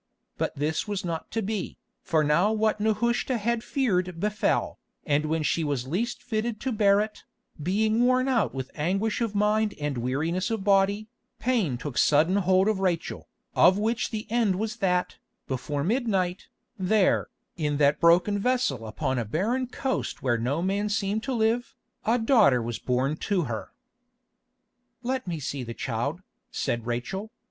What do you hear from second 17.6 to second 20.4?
that broken vessel upon a barren coast where